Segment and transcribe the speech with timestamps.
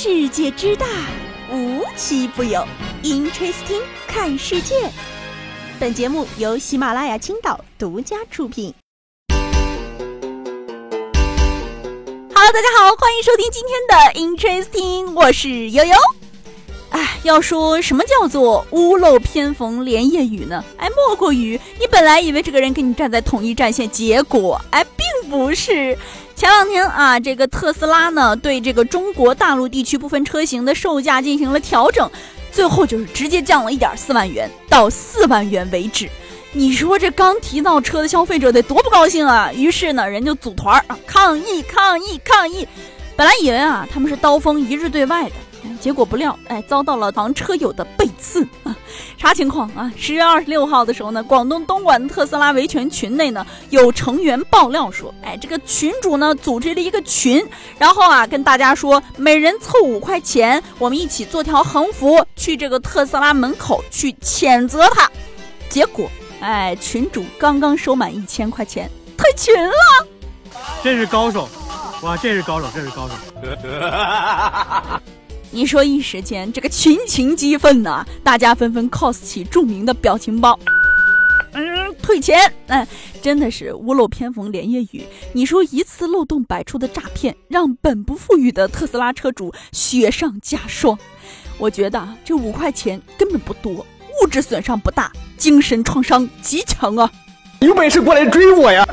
[0.00, 0.86] 世界之大，
[1.52, 2.64] 无奇不有。
[3.02, 4.76] Interesting，看世界。
[5.80, 8.72] 本节目由喜马拉雅青岛独家出品。
[12.32, 15.96] Hello，大家好，欢迎收听今天的 Interesting，我是悠悠。
[16.90, 20.64] 哎，要说什么叫做屋漏偏逢连夜雨呢？
[20.76, 25.98] 哎，莫过于你本来以为这个人跟你站在统一战线，结果哎，并不是。
[26.38, 32.08] 前两天啊，这个特斯拉呢，对这个中国大陆地区部分车型的售价进行了调整，
[32.52, 36.08] 最后就是直接降了一点四万元，到四万元为止。
[36.52, 39.50] 你说这刚提到车的消费者得多不高兴啊！
[39.52, 42.68] 于是呢，人就组团啊，抗议抗议抗议。
[43.16, 45.32] 本来以为啊，他们是刀锋一日对外的。
[45.80, 48.76] 结果不料，哎，遭到了房车友的背刺啊！
[49.18, 49.92] 啥情况啊？
[49.96, 57.44] 十月二十六号的时候呢，广东东莞的特斯拉维权群内呢，有成员爆料说，哎，这个群主呢组织了一个群，
[57.78, 65.10] 然后啊跟大家说，每人凑五块钱，我们一起做条横幅，去这个特斯拉门口去谴责他。
[65.68, 66.08] 结果，
[66.40, 69.74] 哎，群主刚刚收满一千块钱，退群了。
[70.82, 71.48] 这是高手，
[72.02, 73.14] 哇，这是高手，这是高手。
[75.50, 80.58] 你说一时间这个群情激愤呐，大家纷纷 cos 起著名的表情包，
[81.52, 82.86] 嗯，退钱，哎，
[83.22, 85.04] 真的是屋漏偏逢连夜雨。
[85.32, 90.98] 你说一次漏洞百出的诈骗，让本不富裕的特斯拉车主雪上加霜。
[91.56, 93.86] 我觉得这五块钱根本不多，
[94.22, 97.10] 物质损伤不大，精神创伤极强啊！
[97.60, 98.86] 有本事过来追我呀！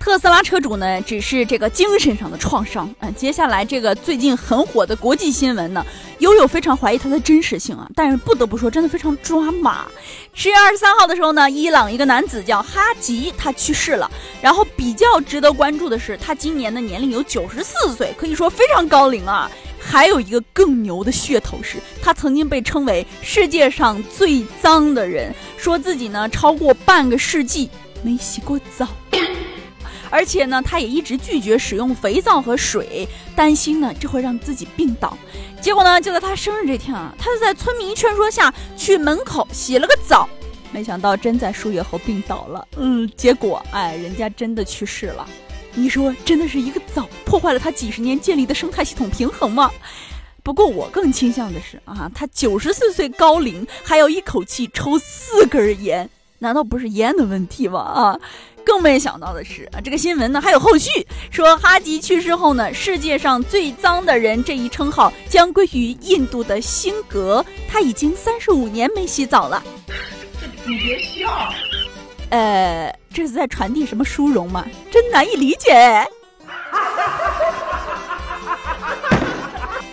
[0.00, 3.10] 特斯拉车主呢，只是这个精神上的创伤啊。
[3.10, 5.84] 接下来这个最近很火的国际新闻呢，
[6.20, 7.86] 悠悠非常怀疑它的真实性啊。
[7.94, 9.86] 但是不得不说，真的非常抓马。
[10.32, 14.10] 十月二十三号的时候呢，伊朗一个男子叫哈吉，他去世了。
[14.40, 19.50] 然后比较值得关注的是，他今年的年龄有九十四岁，可以说非常高龄啊。
[19.78, 27.68] 还有一个更牛的噱头是，他曾经被称为世界上最脏的人，说自己呢超过半个世纪
[28.02, 28.88] 没洗过澡。
[30.10, 35.16] 而且呢，他也一直拒绝使用肥皂和水，担心呢这会让自己病倒。
[35.60, 40.28] 结果呢，就在他生日这天啊，他就在村民劝说下去门口洗了个澡，
[40.72, 42.68] 没想到真在数月后病倒了。
[42.76, 45.26] 嗯，结果哎，人家真的去世了。
[45.74, 49.70] 你说真的是一个澡破坏了他几十年建立的生态系统平衡吗？
[50.42, 56.08] 不过我更倾向的是啊，他九十四岁高龄还要一口气抽四根烟，
[56.40, 57.80] 难道不是烟的问题吗？
[57.80, 58.20] 啊？
[58.64, 69.62] 更没想到的是啊，这个新闻呢还有后续，说哈吉去世后呢，世界上最脏的人这一称号将归于印度的辛格，他已经三十五年没洗澡了。
[70.66, 71.30] 你别笑，
[72.30, 74.66] 呃，这是在传递什么殊荣吗？
[74.90, 76.06] 真难以理解。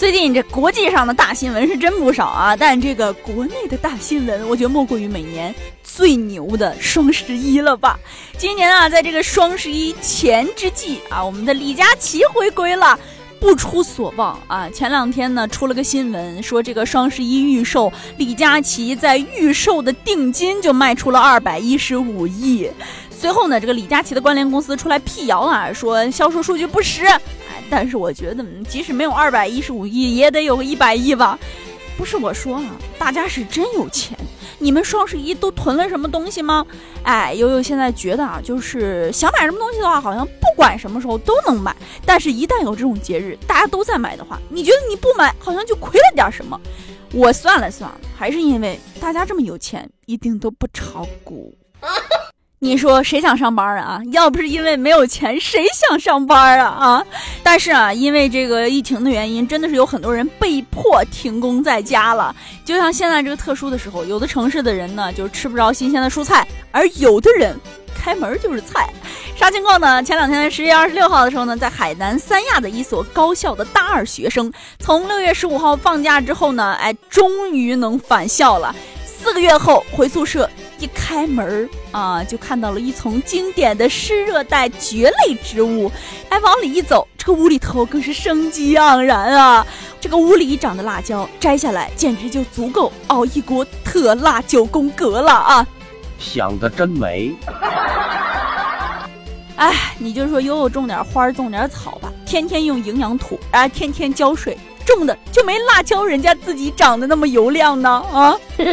[0.00, 8.00] 最近这国际上的大新闻是真不少啊，但这个国内的大新闻，我觉得莫过于每年最牛的双十一了吧？
[8.38, 12.98] 今年啊，在这个双十一前之际啊，我们的李佳琦回归了，
[13.38, 22.70] 不出所望啊，前两天呢出了个新闻，说这个双十一预售，李佳琦在预售的定金就卖出了二百一十五亿。
[23.14, 27.04] 随后呢，这个李佳琦的关联公司出来辟谣啊，说销售数据不实。
[27.68, 31.38] 但是我觉得，即使没有二百一十五亿，也得有个一百亿吧。
[31.96, 34.16] 不是我说啊，大家是真有钱。
[34.58, 36.66] 你们双十一都囤了什么东西吗？
[37.02, 41.74] 哎，悠悠现在觉得啊，就是想买什么东西的话，好像不管什么时候都能买。
[42.04, 46.58] 但是，一旦有这种节日，大家都在买的话，你觉得你不买，好像就亏了点什么。
[47.12, 51.54] 我算了算，还是因为大家这么有钱，一定都不炒股。
[52.62, 54.02] 你说谁想上班啊？
[54.12, 56.66] 要不是因为没有钱，谁想上班啊？
[56.66, 57.06] 啊！
[57.42, 62.36] 但是啊，因为这个疫情的原因，真的是有很多人被迫停工在家了。
[62.62, 67.58] 就像现在这个特殊的时候，有的城市的人呢就吃不着新鲜的蔬菜，而有的人
[67.94, 68.92] 开门就是菜。
[69.34, 70.02] 啥情况呢？
[70.02, 78.76] 前两天十月二十六号的时候呢，在海南三亚的一所高校的大二学生，从六月十五号放假之后呢，哎，终于能返校了。
[79.06, 80.48] 四个月后回宿舍。
[80.80, 85.92] 一开门啊，就看到了一丛经典的湿热带蕨类植物。
[86.30, 89.66] 哎，往里一走，这个屋里头更是生机盎然啊！
[90.00, 95.66] 这个屋里长的辣椒，摘下来简直就足够熬一锅特辣九宫格了啊！
[96.18, 97.32] 想的真美。
[99.56, 104.56] 哎，你就说悠悠种点花，种点草吧，天天用营养土，啊，天天浇水，
[104.86, 108.34] 种的就没辣椒人家自己长得那么油亮呢啊！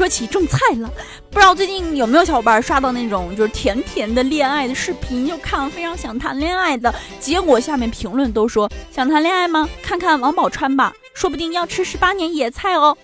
[0.00, 0.90] 说起种菜了，
[1.30, 9.68] 不知道最近有没有小伙伴刷到那种就是甜甜的恋爱的视频，又看了非常想谈恋爱的，结果下面评论都说想谈恋爱吗？
[9.82, 12.96] 看看王宝钏吧，说不定要吃十八年野菜哦。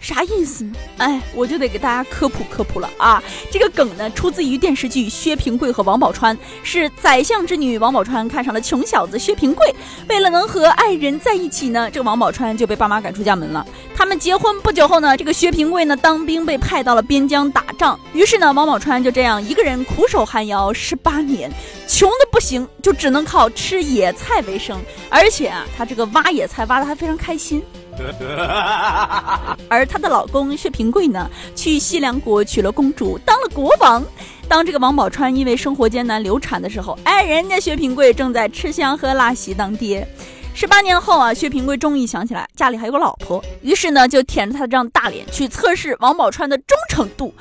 [0.00, 0.72] 啥意思呢？
[0.98, 3.22] 哎，我就得给大家科普科普了啊！
[3.50, 9.74] 这个梗呢，出自于电视剧《薛平贵和王宝钏》，是宰相之女王宝钏看上了穷小子薛平贵，
[10.08, 13.66] 为了能和爱人在一起呢，这个王宝钏就被爸妈赶出家门了。
[13.96, 21.50] 他们结婚不久后呢，这个薛平贵呢当兵被派到了边疆打仗，于是呢，王宝钏就这样一个人苦守寒窑十八年，
[21.88, 24.78] 穷的不行，就只能靠吃野菜为生，
[25.10, 27.62] 而且啊，他这个挖野菜挖的还非常开心。
[29.68, 34.02] 而她的老公薛平贵呢，去西凉国娶了公主，当了国王。
[34.48, 40.08] 当这个王宝钏因为生活艰难流产的时候，哎，人家薛平贵正在吃香喝辣喜当爹。
[40.54, 47.34] 十八年后啊，薛平贵终于想起来家里还有个老婆，于是呢，就舔着他的这张大脸去测试王宝钏的忠诚度。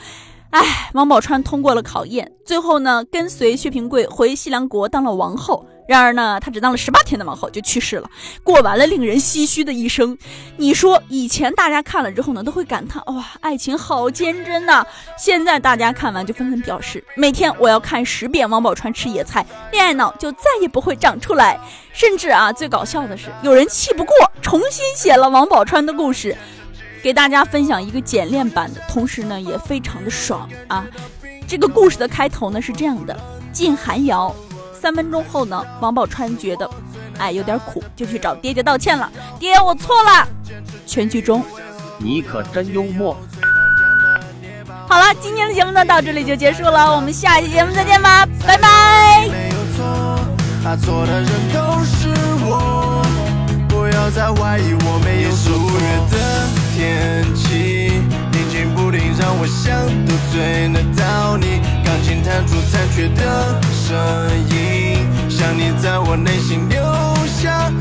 [0.50, 5.66] 哎，王宝钏通过了考验，最后呢，跟随薛平贵回西凉国当了王后。
[5.88, 8.10] 然而呢，她只当了十八天的王后就去世了，
[8.44, 10.18] 过完了令人唏嘘的一生。
[10.58, 14.86] 你说以前大家看了之后呢，都会感叹哇，爱情好坚贞呐。
[15.18, 21.60] 现在大家看完就纷纷表示，每天我要看十遍王宝钏吃野菜，恋爱脑就再也不会长出来。
[21.94, 26.38] 甚至啊，最搞笑的是，有人气不过，重新写了王宝钏的故事。
[27.02, 30.86] 给大家分享一个简练版的，同时呢也非常的爽啊！
[31.48, 33.18] 这个故事的开头呢是这样的：
[33.54, 34.36] 进寒窑，
[34.88, 36.70] 三分钟后呢，王宝钏觉得，
[37.18, 39.12] 哎有点苦，就去找爹爹道歉了。
[39.38, 40.26] 爹，我错了。
[40.86, 41.44] 全剧终。
[41.98, 43.18] 你可真幽默。
[44.88, 49.28] 好了，今天的节目呢到这里就结束了，我们下期节目再见吧，拜拜。
[53.68, 56.16] 不要再怀疑我没有说五月的
[56.74, 57.87] 天气，
[58.76, 61.62] 不停让我想得罪得到你。
[61.84, 63.96] 钢琴弹出残缺的声
[64.50, 66.80] 音，想你在我内心留
[67.26, 67.72] 下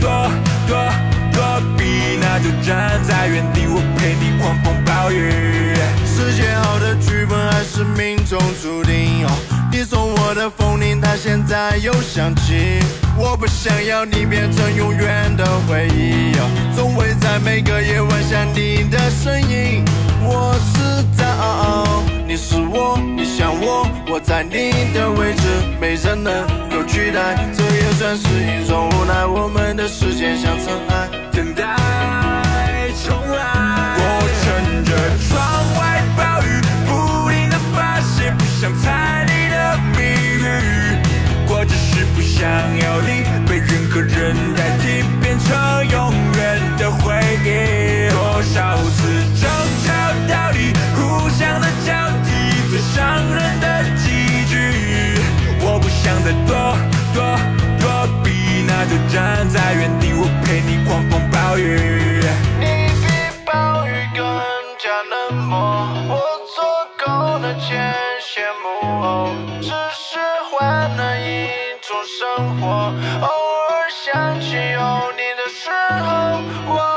[0.00, 0.30] 躲
[0.66, 0.76] 躲
[1.32, 5.74] 躲避，那就站在原地，我陪你狂风暴雨。
[6.04, 9.26] 是写好的剧本，还是命中注定？
[9.70, 12.80] 你送我的风铃，它现在又响起。
[13.18, 16.32] 我不想要你变成永远的回忆，
[16.76, 19.84] 总会在每个夜晚想你的身影。
[20.22, 21.86] 我知道
[22.26, 25.42] 你是我，你想我，我在你的位置，
[25.80, 27.36] 没人能够取代。
[27.56, 30.95] 这也算是一种无奈，我们的时间像尘埃，
[65.04, 65.58] 冷漠
[66.08, 66.16] 我
[66.54, 66.64] 做
[66.96, 69.28] 够了前线木偶
[69.60, 70.18] 只是
[70.50, 71.48] 换了一
[71.82, 72.66] 种生活。
[73.20, 73.28] 偶
[73.70, 75.70] 尔想起有你的时
[76.02, 76.40] 候
[76.74, 76.95] 我